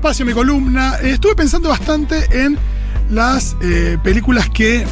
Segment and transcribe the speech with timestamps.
[0.00, 0.94] espacio, mi columna.
[1.02, 2.56] Estuve pensando bastante en
[3.10, 4.86] las eh, películas que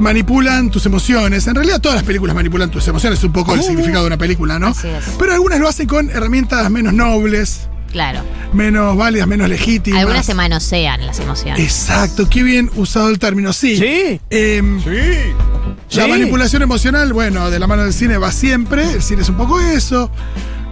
[0.00, 1.46] manipulan tus emociones.
[1.46, 4.18] En realidad todas las películas manipulan tus emociones, es un poco el significado de una
[4.18, 4.68] película, ¿no?
[4.68, 5.04] Así es.
[5.16, 8.20] Pero algunas lo hacen con herramientas menos nobles, Claro.
[8.52, 10.00] menos válidas, menos legítimas.
[10.00, 11.62] Algunas se manosean las emociones.
[11.62, 13.76] Exacto, qué bien usado el término, sí.
[13.76, 14.20] Sí.
[14.30, 15.96] Em, Sí.
[15.96, 16.10] La Sí.
[16.10, 19.60] manipulación emocional, bueno, de la mano del cine va siempre, el cine es un poco
[19.60, 20.10] eso,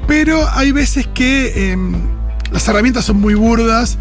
[0.09, 2.18] pero hay veces que em,
[2.51, 3.99] las herramientas son muy burdas,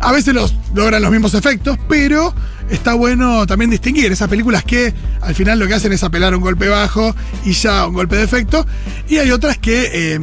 [0.00, 2.34] a veces los, logran los mismos efectos, pero
[2.70, 6.36] está bueno también distinguir esas películas que al final lo que hacen es apelar a
[6.36, 8.66] un golpe bajo y ya un golpe de efecto,
[9.08, 10.18] y hay otras que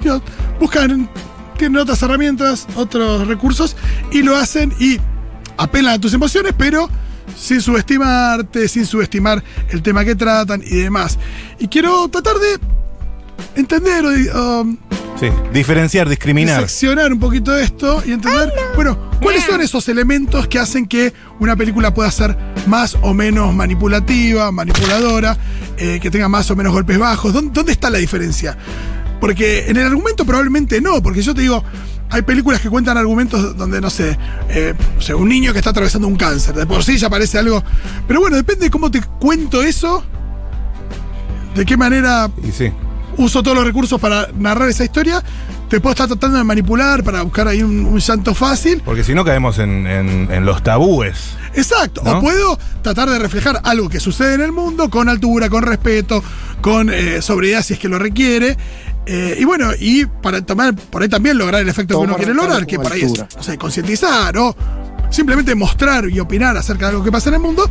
[0.00, 0.22] digo,
[0.60, 1.08] buscan,
[1.56, 3.76] tienen otras herramientas, otros recursos,
[4.12, 4.98] y lo hacen y
[5.56, 6.88] apelan a tus emociones, pero
[7.36, 11.18] sin subestimarte, sin subestimar el tema que tratan y demás.
[11.58, 12.58] Y quiero tratar de
[13.54, 14.04] entender
[15.20, 15.28] Sí.
[15.52, 16.60] Diferenciar, discriminar.
[16.60, 21.56] diseccionar un poquito esto y entender, bueno, cuáles son esos elementos que hacen que una
[21.56, 25.36] película pueda ser más o menos manipulativa, manipuladora,
[25.76, 27.32] eh, que tenga más o menos golpes bajos.
[27.32, 28.56] ¿Dónde, dónde está la diferencia?
[29.20, 31.64] Porque en el argumento probablemente no, porque yo te digo,
[32.10, 34.16] hay películas que cuentan argumentos donde, no sé,
[34.50, 37.38] eh, o sea, un niño que está atravesando un cáncer, de por sí ya parece
[37.38, 37.62] algo.
[38.06, 40.04] Pero bueno, depende de cómo te cuento eso,
[41.56, 42.70] de qué manera Y sí.
[43.18, 45.22] Uso todos los recursos para narrar esa historia,
[45.68, 48.80] te puedo estar tratando de manipular para buscar ahí un, un llanto fácil.
[48.84, 51.34] Porque si no caemos en, en- en los tabúes.
[51.54, 52.02] Exacto.
[52.04, 52.18] ¿No?
[52.18, 56.22] O puedo tratar de reflejar algo que sucede en el mundo con altura, con respeto,
[56.60, 58.56] con eh, sobriedad si es que lo requiere.
[59.06, 62.34] Eh, y bueno, y para tomar, por ahí también lograr el efecto que uno quiere
[62.34, 64.54] lograr, que por ahí es, no sé, concientizar o
[65.10, 67.68] simplemente mostrar y opinar acerca de algo que pasa en el mundo,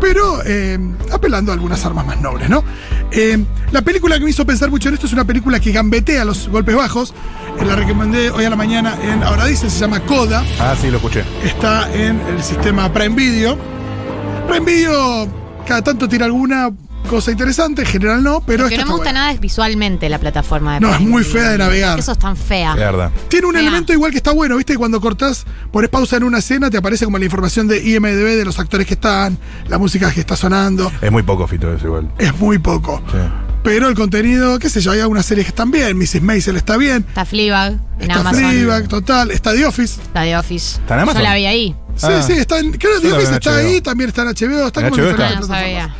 [0.00, 0.78] pero eh,
[1.12, 2.64] apelando a algunas armas más nobles, ¿no?
[3.12, 3.38] Eh,
[3.72, 6.48] la película que me hizo pensar mucho en esto es una película que gambetea los
[6.48, 7.14] golpes bajos.
[7.60, 10.90] Eh, la recomendé hoy a la mañana en Ahora Dice, se llama Coda Ah, sí,
[10.90, 11.24] lo escuché.
[11.44, 13.58] está en el sistema Prime Video.
[14.48, 15.28] Prime Video
[15.66, 16.70] cada tanto tira alguna
[17.10, 20.08] cosa interesante, en general no, pero Lo que no me está gusta nada es visualmente
[20.08, 21.98] la plataforma de No, es muy fea de navegar.
[21.98, 22.70] Eso es tan fea.
[22.70, 23.10] Es verdad.
[23.28, 23.60] Tiene un Fea.
[23.62, 24.76] elemento igual que está bueno, ¿viste?
[24.76, 28.44] Cuando cortás, pones pausa en una escena, te aparece como la información de IMDB de
[28.44, 29.36] los actores que están,
[29.68, 30.90] la música que está sonando.
[31.02, 32.08] Es muy poco fito eso igual.
[32.18, 33.02] Es muy poco.
[33.10, 33.18] Sí.
[33.62, 35.98] Pero el contenido, qué sé yo, hay algunas series que están bien.
[35.98, 36.22] Mrs.
[36.22, 37.04] Maisel está bien.
[37.08, 38.50] Está Fleabag en Está Amazon.
[38.50, 39.30] Fleabag, total.
[39.32, 40.00] Está The Office.
[40.14, 40.78] La de Office.
[40.80, 41.20] ¿Está en Amazon?
[41.22, 41.76] Yo la vi ahí.
[41.96, 42.22] Sí, Ah.
[42.22, 42.70] sí, está en.
[42.72, 43.58] Creo que The Office en está HBO.
[43.68, 44.66] ahí, también está en HBO.
[44.68, 45.22] Está ¿En como en HBO está?
[45.24, 45.94] diferentes Ah, no sabía.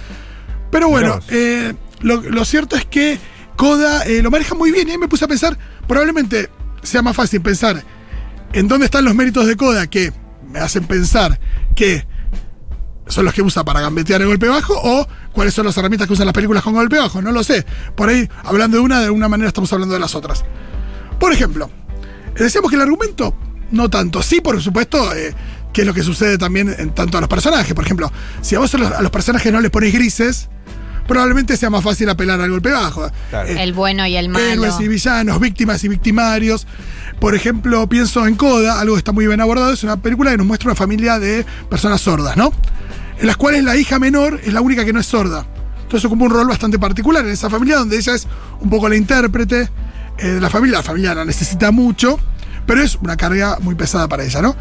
[0.71, 3.19] Pero bueno, eh, lo, lo cierto es que
[3.61, 6.49] Coda eh, lo maneja muy bien y ahí me puse a pensar, probablemente
[6.83, 7.85] sea más fácil pensar
[8.55, 10.15] en dónde están los méritos de Coda que
[10.49, 11.39] me hacen pensar
[11.75, 12.07] que
[13.07, 16.15] son los que usa para gambetear el golpe bajo o cuáles son las herramientas que
[16.15, 17.67] usan las películas con golpe bajo, no lo sé.
[17.95, 20.45] Por ahí, hablando de una, de alguna manera estamos hablando de las otras.
[21.19, 21.71] Por ejemplo,
[22.37, 23.37] eh, decíamos que el argumento
[23.73, 24.23] no tanto.
[24.23, 25.35] Sí, por supuesto, eh,
[25.73, 27.75] que es lo que sucede también en tanto a los personajes.
[27.75, 28.11] Por ejemplo,
[28.41, 30.49] si a vos a los, a los personajes no les pones grises,
[31.11, 33.11] probablemente sea más fácil apelar al golpe bajo.
[33.31, 33.49] Claro.
[33.49, 34.45] Eh, El bueno y el malo.
[34.45, 36.67] héroes y villanos, víctimas y victimarios.
[37.19, 40.37] Por ejemplo, pienso en Coda, algo que está muy bien abordado, es una película que
[40.39, 42.53] nos muestra una familia de personas sordas, ¿no?
[43.19, 45.45] En las cuales la hija menor es la única que no es sorda.
[45.83, 48.27] Entonces ocupa un rol bastante particular en esa familia, donde ella es
[48.61, 49.69] un poco la intérprete
[50.19, 50.79] eh, de la familia.
[50.79, 52.19] La familia la necesita mucho,
[52.71, 54.55] pero es una carga muy pesada para ella, ¿no?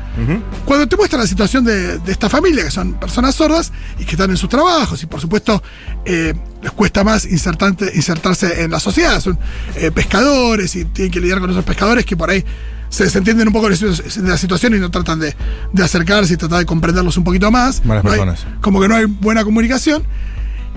[0.65, 4.13] Cuando te muestra la situación de, de esta familia, que son personas sordas y que
[4.13, 5.61] están en sus trabajos, y por supuesto
[6.05, 6.33] eh,
[6.63, 9.37] les cuesta más insertarse en la sociedad, son
[9.75, 12.43] eh, pescadores y tienen que lidiar con esos pescadores que por ahí
[12.89, 13.77] se desentienden un poco de
[14.23, 15.35] la situación y no tratan de,
[15.71, 17.85] de acercarse y tratar de comprenderlos un poquito más.
[17.85, 18.47] Malas No hay- personas.
[18.61, 20.03] como que no hay buena comunicación.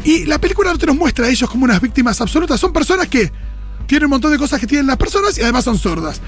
[0.04, 3.09] Y la película no te nos muestra a ellos como unas víctimas absolutas, son personas
[3.09, 3.32] que
[3.87, 6.20] tienen un montón de cosas que tienen las personas y además son sordas.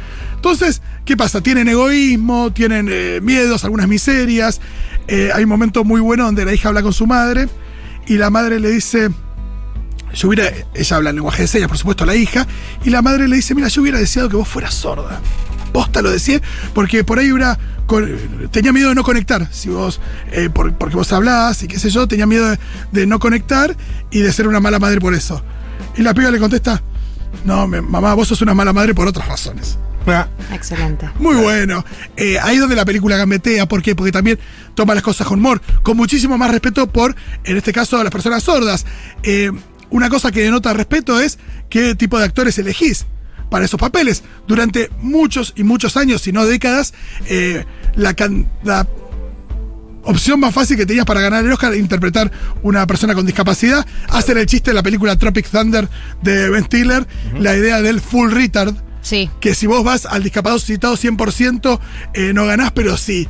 [0.45, 1.41] Entonces, ¿qué pasa?
[1.41, 4.61] Tienen egoísmo, tienen eh, miedos, algunas miserias.
[5.09, 7.49] Eh, hay un momento muy bueno donde la hija habla con su madre
[8.07, 9.09] y la madre le dice,
[10.13, 12.47] yo hubiera, ella habla en lenguaje de señas, por supuesto, la hija,
[12.85, 15.19] y la madre le dice, mira, yo hubiera deseado que vos fueras sorda.
[15.73, 16.43] Posta lo decía,
[16.75, 17.59] porque por ahí hubiera,
[18.51, 19.99] tenía miedo de no conectar, si vos,
[20.31, 22.59] eh, por- porque vos hablás y qué sé yo, tenía miedo de,
[22.93, 23.75] de no conectar
[24.11, 25.43] y de ser una mala madre por eso.
[25.97, 26.83] Y la piba le contesta,
[27.47, 29.79] no, mamá, vos sos una mala madre por otras razones.
[30.07, 31.09] Ah, Excelente.
[31.19, 31.85] Muy bueno.
[32.17, 33.67] Eh, ahí es donde la película gambetea.
[33.67, 33.95] ¿Por qué?
[33.95, 34.39] Porque también
[34.75, 37.15] toma las cosas con humor, con muchísimo más respeto por,
[37.45, 38.85] en este caso, las personas sordas.
[39.23, 39.51] Eh,
[39.91, 41.39] una cosa que denota respeto es
[41.71, 43.07] qué tipo de actores elegís
[43.51, 44.25] para esos papeles.
[44.47, 46.93] Durante muchos y muchos años, si no décadas,
[47.27, 47.65] eh,
[47.95, 48.87] la, can- la
[50.03, 52.31] opción más fácil que tenías para ganar el Oscar era interpretar
[52.63, 55.89] una persona con discapacidad, hacer el chiste de la película Tropic Thunder
[56.23, 57.07] de Ben Stiller,
[57.39, 58.75] la idea del full retard,
[59.05, 59.31] Sí.
[59.39, 61.79] que si vos vas al discapacitado 100%
[62.15, 63.29] eh, no ganás, pero sí.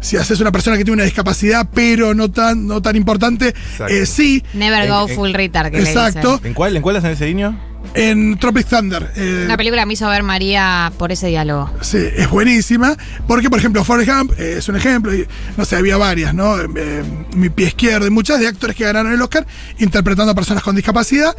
[0.00, 3.54] Si haces una persona que tiene una discapacidad, pero no tan, no tan importante,
[3.88, 4.42] eh, sí.
[4.52, 6.32] Never go en- full retard, que le Exacto.
[6.32, 6.46] dicen.
[6.48, 6.76] ¿En cuál?
[6.76, 7.56] ¿En cuál hacen ese niño?
[7.94, 9.12] En Tropic Thunder.
[9.14, 11.70] eh, Una película me hizo ver María por ese diálogo.
[11.82, 12.96] Sí, es buenísima.
[13.28, 15.14] Porque, por ejemplo, Forrest Gump eh, es un ejemplo.
[15.14, 15.24] y,
[15.56, 16.58] no sé, había varias, ¿no?
[16.60, 17.04] Eh,
[17.36, 19.46] Mi pie izquierdo y muchas de actores que ganaron el Oscar
[19.78, 21.36] interpretando a personas con discapacidad.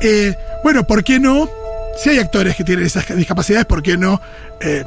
[0.00, 0.34] Eh,
[0.64, 1.48] bueno, ¿por qué no?
[1.96, 4.20] Si hay actores que tienen esas discapacidades, ¿por qué no?
[4.60, 4.84] eh,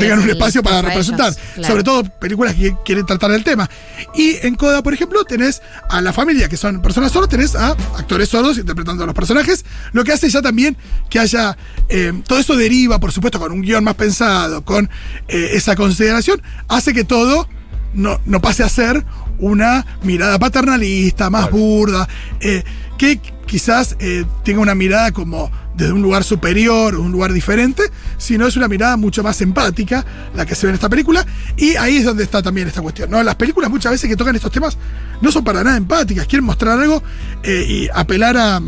[0.00, 1.28] tengan un espacio para representar.
[1.28, 1.68] ellos, claro.
[1.68, 3.70] Sobre todo películas que quieren tratar el tema.
[4.16, 7.68] Y en Coda, por ejemplo, tenés a la familia, que son personas sordas, tenés a
[7.96, 10.76] actores sordos interpretando a los personajes, lo que hace ya también
[11.08, 11.56] que haya.
[11.88, 14.90] eh, todo eso deriva, por supuesto, con un guion más pensado, con
[15.28, 17.48] eh, esa consideración, hace que todo
[17.94, 19.04] no, no pase a ser
[19.38, 21.56] una mirada paternalista, más Claro.
[21.58, 22.08] burda,
[22.40, 22.64] eh,
[22.98, 27.82] que quizás eh, tenga una mirada como desde un lugar superior, un lugar diferente,
[28.18, 30.04] sino es una mirada mucho más empática
[30.34, 31.24] la que se ve en esta película.
[31.56, 33.10] Y ahí es donde está también esta cuestión.
[33.10, 33.22] ¿no?
[33.22, 34.76] Las películas muchas veces que tocan estos temas
[35.20, 37.02] no son para nada empáticas, quieren mostrar algo
[37.42, 38.60] eh, y apelar a,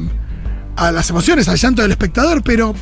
[0.77, 2.75] a las emociones, al llanto del espectador, pero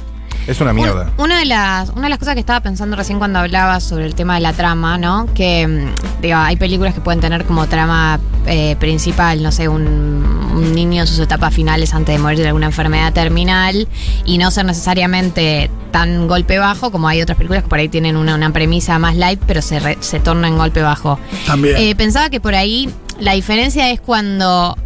[0.46, 1.10] Es una mierda.
[1.16, 4.06] Un- Una de, las, una de las cosas que estaba pensando recién cuando hablabas sobre
[4.06, 5.26] el tema de la trama, ¿no?
[5.34, 9.82] Que, mm, digo, hay películas que pueden tener como trama eh, principal, no sé, un,
[9.84, 13.88] un niño en sus etapas finales antes de morir de alguna enfermedad terminal
[14.25, 18.16] y no ser necesariamente tan golpe bajo como hay otras películas que por ahí tienen
[18.16, 21.19] una, una premisa más light, pero se, re- se torna en golpe bajo.
[21.46, 21.75] también.
[21.76, 22.88] Eh, pensaba que por ahí
[23.19, 24.76] la diferencia es cuando,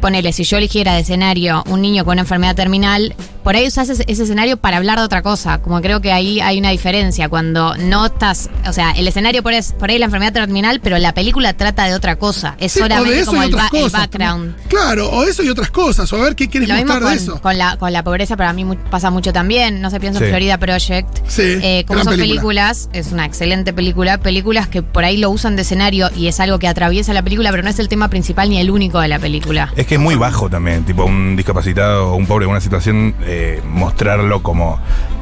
[0.00, 3.14] ponele, si yo eligiera de escenario un niño con una enfermedad terminal,
[3.48, 5.56] por ahí usas ese, ese escenario para hablar de otra cosa.
[5.62, 7.30] Como creo que ahí hay una diferencia.
[7.30, 10.98] Cuando no estás, o sea, el escenario por, es, por ahí la enfermedad terminal, pero
[10.98, 12.56] la película trata de otra cosa.
[12.60, 14.54] Es Sí, solamente eso como y el, otras ba- el cosas background.
[14.56, 14.68] también.
[14.68, 17.16] Claro, o eso y otras cosas, o a ver qué quieres Lo mismo mostrar con,
[17.16, 17.40] de eso.
[17.40, 19.80] con la, con la pobreza, para mí mu- pasa mucho también.
[19.80, 20.28] No sé, pienso en.
[20.28, 21.08] Florida Project.
[21.26, 22.28] Sí, Eh, como son película.
[22.34, 24.18] películas, es una excelente película.
[24.18, 27.50] Películas que por ahí lo usan de escenario y es algo que atraviesa la película,
[27.50, 29.72] pero no es el tema principal ni el único de la película.
[29.74, 33.14] Es que es muy bajo también, tipo un discapacitado o un pobre en una situación,
[33.24, 34.78] eh, mostrarlo como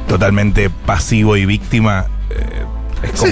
[0.07, 2.05] totalmente pasivo y víctima.
[3.13, 3.27] Sí,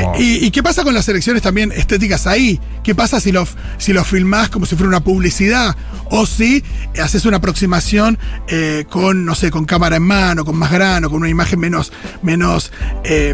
[0.46, 2.60] y qué pasa con las elecciones también estéticas ahí?
[2.84, 3.48] ¿Qué pasa si lo,
[3.78, 5.76] si lo filmás como si fuera una publicidad?
[6.12, 6.64] O si
[7.02, 11.20] haces una aproximación eh, con, no sé, con cámara en mano, con más grano, con
[11.20, 11.92] una imagen menos,
[12.22, 12.72] menos
[13.04, 13.34] eh,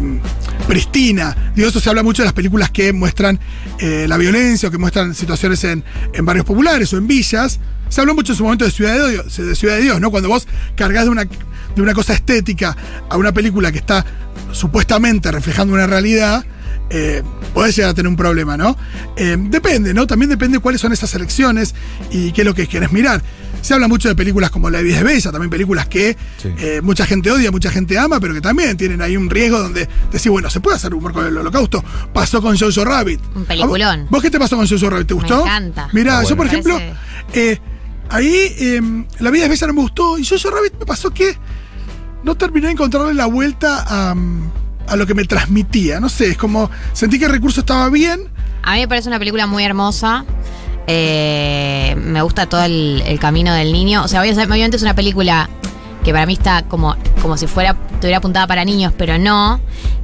[0.66, 1.52] pristina.
[1.54, 3.38] Digo, eso se habla mucho de las películas que muestran
[3.78, 5.84] eh, la violencia o que muestran situaciones en,
[6.14, 7.60] en barrios populares o en villas.
[7.88, 10.10] Se habló mucho en su momento de Ciudad de Dios, de Ciudad de Dios ¿no?
[10.10, 12.74] Cuando vos cargas de una, de una cosa estética
[13.10, 14.06] a una película que está
[14.52, 16.44] supuestamente reflejando una realidad,
[16.90, 17.22] eh,
[17.54, 18.76] podés llegar a tener un problema, ¿no?
[19.16, 20.06] Eh, depende, ¿no?
[20.06, 21.74] También depende cuáles son esas elecciones
[22.10, 23.22] y qué es lo que quieres mirar.
[23.62, 26.52] Se habla mucho de películas como La vida es bella, también películas que Sí.
[26.58, 29.88] eh, mucha gente odia, mucha gente ama, pero que también tienen ahí un riesgo donde
[30.10, 31.82] decís, bueno, se puede hacer humor con el holocausto.
[32.12, 33.20] Pasó con Jojo Rabbit.
[33.36, 34.00] Un peliculón.
[34.00, 35.06] ¿A ¿Vos qué te pasó con Jojo Rabbit?
[35.06, 35.42] ¿Te gustó?
[35.42, 35.88] encanta.
[35.92, 37.60] Mirá, yo por ejemplo, Parece- eh,
[38.10, 41.36] ahí eh, La vida es bella no me gustó y Jojo Rabbit me pasó que
[42.22, 44.14] no terminé de encontrarle la vuelta a,
[44.88, 46.00] a lo que me transmitía.
[46.00, 48.20] No sé, es como sentí que el recurso estaba bien.
[48.62, 50.24] A mí me parece una película muy hermosa.
[50.86, 54.04] Eh, me gusta todo el, el camino del niño.
[54.04, 55.48] O sea, obvi- obviamente es una película
[56.04, 59.60] que para mí está como, como si fuera, estuviera apuntada para niños, pero no.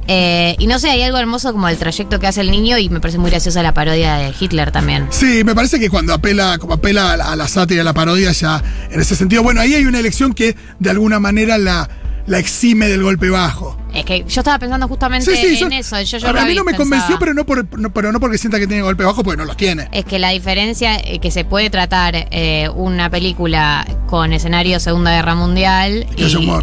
[0.07, 2.89] Eh, y no sé, hay algo hermoso como el trayecto que hace el niño y
[2.89, 5.05] me parece muy graciosa la parodia de Hitler también.
[5.11, 7.93] Sí, me parece que cuando apela, como apela a la, a la sátira, a la
[7.93, 11.87] parodia, ya en ese sentido, bueno, ahí hay una elección que de alguna manera la,
[12.29, 13.75] la exime del golpe bajo.
[13.93, 15.99] Es que yo estaba pensando justamente Sí, sí, en yo- eso.
[16.01, 16.77] Yo, yo a, mí no me pensaba.
[16.77, 19.45] convenció, pero no, por, no- pero no porque sienta que tiene golpe bajo, porque no
[19.45, 19.89] los tiene.
[19.91, 25.11] Es que la diferencia es que se puede tratar eh, una película con escenario Segunda
[25.11, 26.05] Guerra Mundial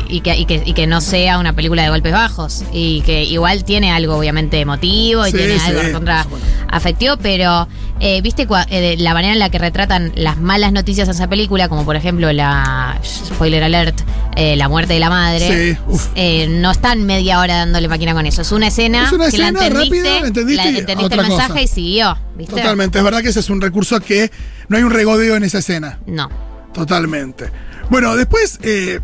[0.08, 2.62] y que, y que- y que no sea una película de golpes bajos.
[2.72, 6.44] Y que igual tiene algo obviamente emotivo y Sí, tiene algo contra bueno.
[6.70, 7.66] afectivo, pero
[7.98, 11.28] eh, viste cua- eh, la manera en la que retratan las malas noticias en esa
[11.28, 14.00] película, como por ejemplo la, spoiler alert,
[14.36, 15.74] eh, la muerte de la madre.
[15.74, 16.06] Sí, uf.
[16.14, 18.42] eh, no están media hora dándole máquina con eso.
[18.42, 21.22] Es una escena Es una que la escena entendiste, rápida, la entendiste la entendiste otra
[21.22, 21.62] el mensaje cosa.
[21.62, 22.18] y siguió.
[22.36, 22.54] ¿viste?
[22.54, 24.30] Totalmente, es verdad que ese es un recurso que
[24.68, 25.98] no hay un regodeo en esa escena.
[26.06, 26.28] No.
[26.74, 27.50] Totalmente.
[27.88, 29.00] Bueno, después eh,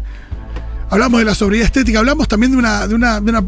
[0.91, 3.45] hablamos de la sobriedad estética, hablamos también de una, de una, de una-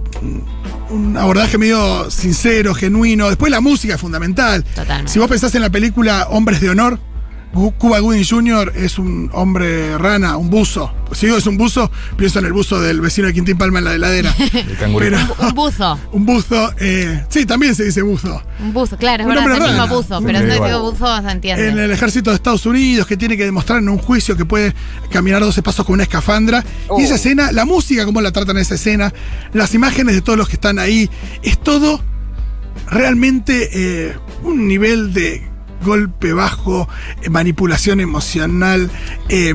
[0.91, 3.29] un abordaje medio sincero, genuino.
[3.29, 4.65] Después la música es fundamental.
[4.65, 5.13] Totalmente.
[5.13, 6.99] Si vos pensás en la película Hombres de Honor,
[7.79, 8.73] Cuba Gooding Jr.
[8.75, 12.81] es un hombre rana, un buzo, si digo es un buzo, pienso en el buzo
[12.81, 14.35] del vecino de Quintín Palma en la heladera.
[14.53, 15.05] El canguro.
[15.05, 15.99] Pero- Un buzo.
[16.13, 18.43] un buzo, eh, sí, también se dice buzo.
[18.61, 21.31] Un buzo, claro, es Un verdad, es el mismo buzo, pero no digo buzo, se
[21.31, 21.69] entiende.
[21.69, 24.75] En el ejército de Estados Unidos, que tiene que demostrar en un juicio que puede
[25.11, 26.65] caminar 12 pasos con una escafandra.
[26.99, 29.13] Y esa escena, la música, cómo la tratan en esa escena,
[29.53, 31.11] las imágenes de todos los que están ahí,
[31.43, 32.01] es todo
[32.91, 35.43] realmente eh, un nivel de
[35.85, 36.89] golpe bajo,
[37.23, 38.91] eh, manipulación emocional,
[39.29, 39.55] eh,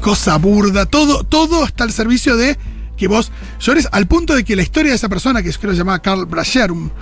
[0.00, 2.56] cosa burda, todo, todo está al servicio de
[2.96, 5.76] que vos llores al punto de que la historia de esa persona, que creo que
[5.76, 6.92] se llamaba Carl Brasher, un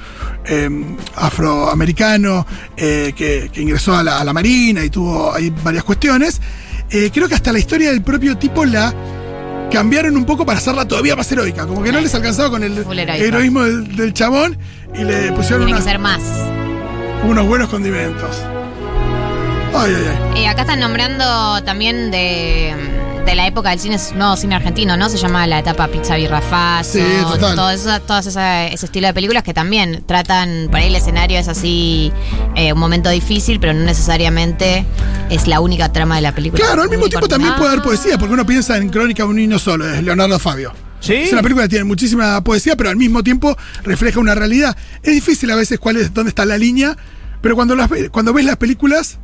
[0.46, 0.68] eh,
[1.16, 6.40] afroamericano eh, que, que ingresó a la, a la Marina y tuvo ahí varias cuestiones,
[6.90, 8.94] eh, creo que hasta la historia del propio tipo la
[9.72, 12.78] cambiaron un poco para hacerla todavía más heroica, como que no les alcanzaba con el
[13.26, 14.56] heroísmo del, del chabón
[14.94, 16.20] y le pusieron unas- más.
[17.28, 18.36] unos buenos condimentos.
[19.74, 20.42] Ay, ay, ay.
[20.42, 22.74] Eh, acá están nombrando también de,
[23.24, 25.08] de la época del cine, no, cine argentino, ¿no?
[25.08, 26.92] Se llama la etapa Pizza Birrafazo.
[26.92, 27.56] Sí, total.
[27.56, 27.90] Todo eso,
[28.30, 32.12] ese estilo de películas que también tratan, por ahí el escenario es así,
[32.54, 34.86] eh, un momento difícil, pero no necesariamente
[35.30, 36.64] es la única trama de la película.
[36.64, 39.36] Claro, al mismo tiempo también puede haber poesía, porque uno piensa en Crónica de un
[39.36, 40.72] niño solo, es Leonardo Fabio.
[41.00, 41.14] ¿Sí?
[41.14, 44.76] Es una película que tiene muchísima poesía, pero al mismo tiempo refleja una realidad.
[45.02, 46.96] Es difícil a veces cuál es, dónde está la línea,
[47.40, 49.18] pero cuando, las, cuando ves las películas,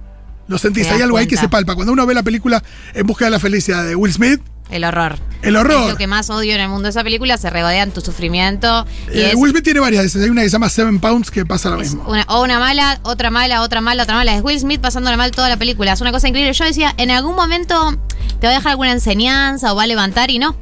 [0.49, 0.89] lo sentís.
[0.91, 1.75] Hay algo ahí que se palpa.
[1.75, 2.63] Cuando uno ve la película
[2.95, 5.19] En busca de la felicidad de Will Smith, El horror.
[5.43, 5.83] El horror.
[5.83, 8.87] Es lo que más odio en el mundo de esa película, se regodean tu sufrimiento.
[9.13, 10.23] Y eh, es Will Smith tiene varias de esas.
[10.23, 12.05] Hay una que se llama Seven Pounds que pasa lo mismo.
[12.09, 14.35] una, o una mala, otra mala, otra mala, otra mala.
[14.35, 15.93] Es Will Smith pasándole mal toda la película.
[15.93, 16.53] Es una cosa increíble.
[16.53, 17.95] Yo decía, en algún momento
[18.41, 20.57] te va a dejar alguna enseñanza o va a levantar y no.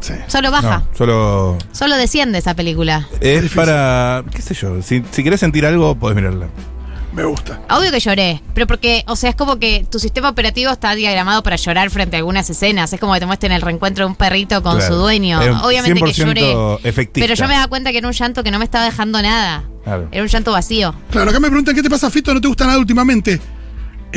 [0.00, 0.14] Sí.
[0.26, 0.78] Solo baja.
[0.90, 1.58] No, solo.
[1.72, 3.08] Solo desciende esa película.
[3.20, 4.24] Es para.
[4.34, 4.82] ¿Qué sé yo?
[4.82, 6.48] Si, si querés sentir algo, podés mirarla.
[7.16, 7.58] Me gusta.
[7.70, 11.42] Obvio que lloré, pero porque, o sea, es como que tu sistema operativo está diagramado
[11.42, 12.92] para llorar frente a algunas escenas.
[12.92, 14.94] Es como que te muestren el reencuentro de un perrito con Claro.
[14.94, 15.40] su dueño.
[15.64, 16.78] Obviamente que 100% lloré.
[16.88, 17.24] efectista.
[17.26, 19.64] Pero yo me daba cuenta que era un llanto que no me estaba dejando nada.
[19.82, 20.08] Claro.
[20.12, 20.94] Era un llanto vacío.
[21.10, 23.40] Claro, acá me preguntan qué te pasa, Fito, no te gusta nada últimamente.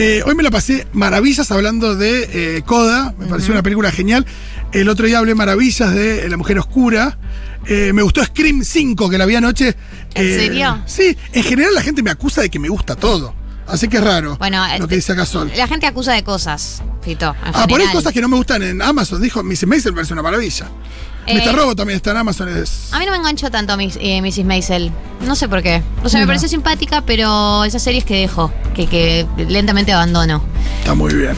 [0.02, 4.26] Eh, hoy me la pasé maravillas hablando de eh, Coda, me pareció una película genial.
[4.72, 7.18] El otro día hablé maravillas de La Mujer Oscura.
[7.68, 9.76] Eh, me gustó Scream 5, que la vi anoche.
[10.16, 10.82] ¿En Eh, serio?
[10.86, 13.36] Sí, en general la gente me acusa de que me gusta todo.
[13.70, 15.52] Así que es raro Bueno, lo eh, que dice acá Sol.
[15.56, 17.36] La gente acusa de cosas, Fito.
[17.46, 17.94] en Ah, por ahí general.
[17.94, 19.22] cosas que no me gustan en Amazon.
[19.22, 19.68] Dijo, Mrs.
[19.68, 20.68] Maisel me parece una maravilla.
[21.28, 21.56] Eh, Mr.
[21.56, 22.50] Robo también está en Amazon.
[22.50, 22.90] Es...
[22.92, 24.46] A mí no me enganchó tanto Miss- eh, Mrs.
[24.46, 24.92] Maisel.
[25.22, 25.84] No sé por qué.
[26.04, 30.44] O sea, me pareció simpática, pero esas series que dejo, que, que lentamente abandono.
[30.80, 31.36] Está muy bien.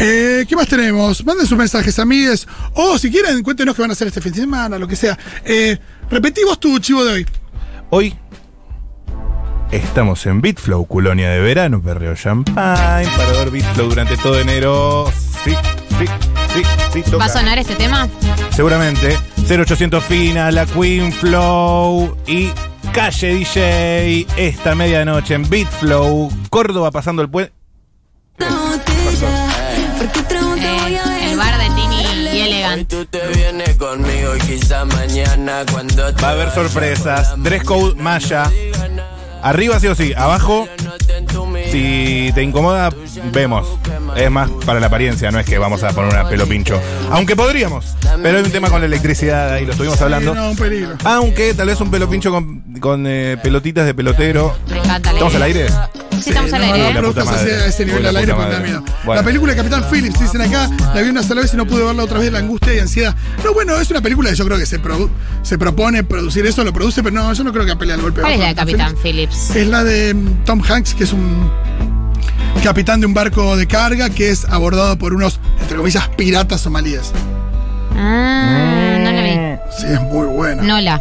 [0.00, 1.24] Eh, ¿Qué más tenemos?
[1.26, 2.46] Manden sus mensajes, amigues.
[2.74, 5.18] O si quieren, cuéntenos qué van a hacer este fin de semana, lo que sea.
[5.44, 5.78] Eh,
[6.10, 7.26] repetí vos tu chivo de hoy.
[7.90, 8.16] Hoy
[9.72, 15.10] estamos en Bitflow, colonia de verano, Perreo Champagne, para ver Bitflow durante todo enero.
[15.44, 15.54] Sí,
[15.98, 16.06] sí,
[16.54, 16.62] sí,
[16.92, 17.02] sí.
[17.02, 17.16] toca.
[17.16, 18.08] ¿Va a sonar este tema?
[18.50, 19.18] Seguramente.
[19.48, 22.50] 0800 Fina, La Queen Flow y
[22.92, 24.26] Calle DJ.
[24.36, 27.52] Esta medianoche en Bitflow, Córdoba pasando el puente.
[30.64, 32.02] Eh, el bar de Tini
[32.32, 32.92] y Elegant.
[36.22, 37.42] Va a haber sorpresas.
[37.42, 38.50] Dress code Maya.
[39.42, 40.68] Arriba sí o sí, abajo
[41.70, 42.90] si te incomoda,
[43.32, 43.66] vemos.
[44.14, 46.78] Es más para la apariencia, no es que vamos a poner una pelo pincho.
[47.10, 47.96] Aunque podríamos.
[48.22, 50.32] Pero hay un tema con la electricidad, ahí lo estuvimos hablando.
[50.32, 50.96] Sí, no, un peligro.
[51.04, 54.54] Aunque tal vez un pelo pincho con, con, eh, pelotitas de pelotero.
[54.68, 55.90] Me encanta la ¿Estamos al idea.
[56.22, 56.78] Sí, al aire.
[56.78, 57.54] No, La no, puta produzcas madre.
[57.54, 58.72] a ese nivel Uy, la al aire puta porque da madre.
[58.80, 58.94] miedo.
[59.04, 59.20] Bueno.
[59.20, 61.84] La película de Capitán Phillips, dicen acá, la vi una sola vez y no pude
[61.84, 63.14] verla otra vez, la angustia y ansiedad.
[63.44, 65.10] No, bueno, es una película que yo creo que se, produ-
[65.42, 68.20] se propone producir eso, lo produce, pero no, yo no creo que apele al golpe.
[68.20, 69.50] ¿Cuál es la de Capitán Phillips?
[69.56, 71.50] Es la de mm, Tom Hanks, que es un
[72.62, 77.10] capitán de un barco de carga que es abordado por unos, entre comillas, piratas somalíes.
[77.96, 79.30] Ah, no la vi.
[79.78, 80.62] Sí, es muy buena.
[80.62, 81.00] No la.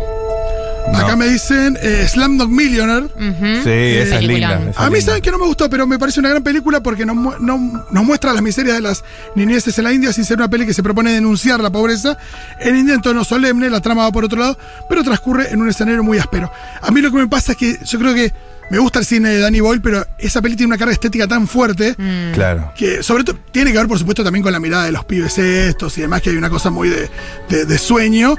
[0.93, 1.17] Acá No.
[1.17, 3.05] me dicen eh, Slumdog Millionaire.
[3.05, 3.63] Ujú.
[3.63, 4.61] Sí, esa es linda.
[4.69, 5.05] Esa A mí linda.
[5.11, 7.85] saben que no me gustó, pero me parece una gran película porque nos, mu- no-
[7.89, 9.03] nos muestra las miserias de las
[9.35, 12.17] niñeces en la India sin ser una peli que se propone denunciar la pobreza.
[12.59, 14.57] En India en tono solemne, la trama va por otro lado,
[14.89, 16.51] pero transcurre en un escenario muy áspero.
[16.81, 18.33] A mí lo que me pasa es que yo creo que
[18.69, 21.47] me gusta el cine de Danny Boyle, pero esa peli tiene una carga estética tan
[21.47, 22.31] fuerte Mm.
[22.33, 22.71] Claro.
[22.75, 25.37] que sobre todo tiene que ver por supuesto también con la mirada de los pibes
[25.37, 27.09] estos y demás, que hay una cosa muy de,
[27.49, 28.35] de- de sueño.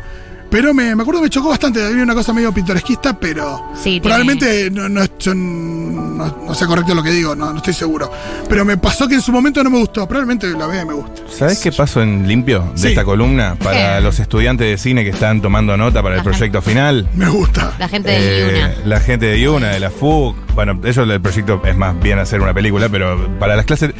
[0.53, 4.01] Pero me, me acuerdo que me chocó bastante, había una cosa medio pintoresquista, pero Sí,
[4.01, 8.11] probablemente no, no, yo no, no sea correcto lo que digo, no, no estoy seguro.
[8.51, 10.93] Pero me pasó que en su momento no me gustó, probablemente la vea y me
[10.93, 11.23] gusta.
[11.31, 12.89] ¿Sabes qué pasó en limpio de Sí.
[12.89, 13.55] esta columna?
[13.63, 14.03] Para ¿Qué?
[14.03, 17.09] los estudiantes de cine que están tomando nota para el proyecto final.
[17.15, 17.73] Me gusta.
[17.79, 18.75] La gente de Eh, Yuna.
[18.85, 20.37] La gente de Yuna, de la FUC.
[20.55, 23.95] Bueno, ellos el proyecto es más bien hacer una película, pero para las clases.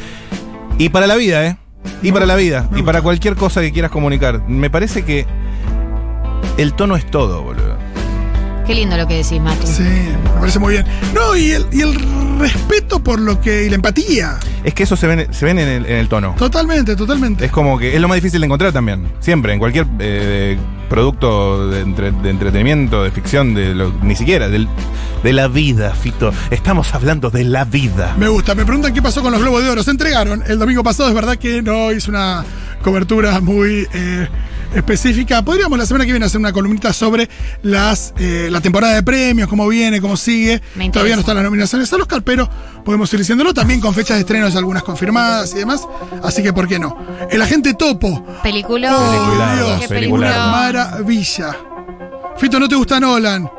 [0.77, 1.57] Y para la vida, ¿eh?
[2.03, 4.47] Y para la vida, y para cualquier cosa que quieras comunicar.
[4.47, 5.25] Me parece que
[6.57, 7.77] el tono es todo, boludo.
[8.65, 9.67] Qué lindo lo que decís, Matu.
[9.67, 10.85] Sí, me parece muy bien.
[11.13, 11.93] No, y el, y el
[12.39, 13.65] respeto por lo que.
[13.65, 14.37] y la empatía.
[14.63, 16.33] Es que eso se ven, se ven en, el, en el tono.
[16.37, 17.43] Totalmente, totalmente.
[17.45, 19.05] Es como que es lo más difícil de encontrar también.
[19.19, 20.57] Siempre, en cualquier eh,
[20.89, 24.69] producto de, entre- de entretenimiento, de ficción, de lo- ni siquiera, del-
[25.23, 26.31] de la vida, Fito.
[26.49, 28.15] Estamos hablando de la vida.
[28.17, 28.55] Me gusta.
[28.55, 29.83] Me preguntan qué pasó con los Globos de Oro.
[29.83, 31.09] Se entregaron el domingo pasado.
[31.09, 32.45] Es verdad que no hice una
[32.81, 34.27] cobertura muy eh,
[34.75, 35.41] específica.
[35.43, 37.29] Podríamos la semana que viene hacer una columnita sobre
[37.61, 40.61] las eh, la temporada de premios, cómo viene, cómo sigue.
[40.91, 42.49] Todavía no están las nominaciones al Oscar, pero
[42.83, 43.53] podemos ir diciéndolo.
[43.53, 45.81] También con fechas de estrenos algunas confirmadas y demás.
[46.23, 46.97] Así que, ¿por qué no?
[47.29, 48.25] El agente Topo.
[48.43, 48.95] Película.
[48.95, 50.47] Oh, Dios, película.
[50.47, 51.55] maravilla.
[52.37, 53.49] Fito, ¿no te gusta Nolan?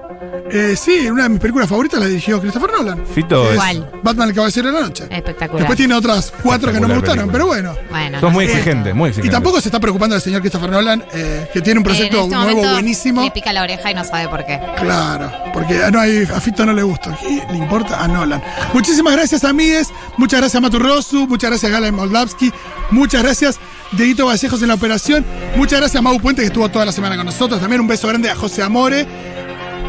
[0.51, 3.03] Eh, sí, una de mis películas favoritas la dirigió Christopher Nolan.
[3.07, 3.91] Fito, es- ¿Cuál?
[4.03, 5.05] Batman el Caballero de la Noche.
[5.11, 5.61] Espectacular.
[5.61, 7.33] Después tiene otras cuatro que no me gustaron, película.
[7.33, 7.75] pero bueno.
[7.91, 8.53] Bueno, sos no muy sé.
[8.53, 9.29] exigente, muy exigente.
[9.29, 12.23] Y tampoco se está preocupando el señor Christopher Nolan, eh, que tiene un proyecto En
[12.25, 13.23] este nuevo buenísimo.
[13.23, 14.61] Le pica la oreja y no sabe por qué.
[14.79, 17.17] Claro, porque a, no, hay- a Fito no le gusta.
[17.21, 18.43] ¿Qué le importa a Nolan?
[18.75, 19.89] Muchísimas gracias, amigues.
[20.19, 21.27] Muchas gracias, Matu Rosu.
[21.27, 22.53] Muchas gracias, Gala Moldavsky.
[22.91, 23.59] Muchas gracias,
[23.93, 25.25] Dieguito Vallejos en la operación.
[25.57, 27.61] Muchas gracias, Mau Puente, que estuvo toda la semana con nosotros.
[27.61, 29.07] También un beso grande a José Amore.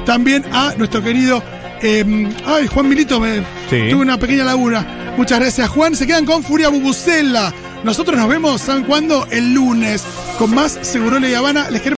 [0.06, 1.42] También a nuestro querido.
[1.82, 2.04] eh,
[2.46, 3.90] ay, Juan Milito, me Sí.
[3.90, 5.14] tuve una pequeña laguna.
[5.18, 5.96] Muchas gracias, Juan.
[5.96, 7.54] Se quedan con Furia Bubucela.
[7.84, 9.28] Nosotros nos vemos, ¿saben cuándo?
[9.30, 10.04] El lunes.
[10.40, 11.70] Con más Segurola y Habana.
[11.70, 11.94] Les queremos